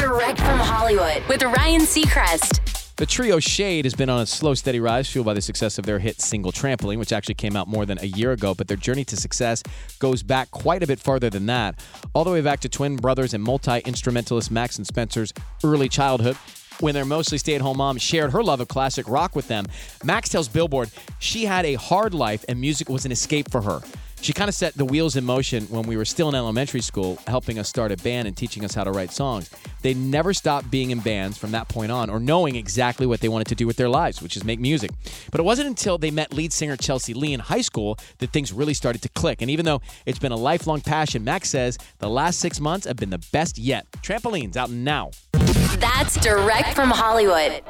[0.00, 2.96] Direct from Hollywood with Ryan Seacrest.
[2.96, 5.84] The trio Shaed has been on a slow, steady rise, fueled by the success of
[5.84, 8.54] their hit single Trampoline, which actually came out more than a year ago.
[8.54, 9.62] But their journey to success
[9.98, 11.84] goes back quite a bit farther than that,
[12.14, 15.34] all the way back to twin brothers and multi instrumentalist Max and Spencer's
[15.64, 16.38] early childhood.
[16.80, 19.66] When their mostly stay at home mom shared her love of classic rock with them,
[20.02, 23.82] Max tells Billboard she had a hard life and music was an escape for her.
[24.22, 27.18] She kind of set the wheels in motion when we were still in elementary school,
[27.26, 29.48] helping us start a band and teaching us how to write songs.
[29.80, 33.28] They never stopped being in bands from that point on or knowing exactly what they
[33.28, 34.90] wanted to do with their lives, which is make music.
[35.30, 38.52] But it wasn't until they met lead singer Chelsea Lee in high school that things
[38.52, 39.40] really started to click.
[39.40, 42.96] And even though it's been a lifelong passion, Max says the last six months have
[42.96, 43.90] been the best yet.
[44.02, 45.12] Trampolines out now.
[45.78, 47.62] That's direct from Hollywood.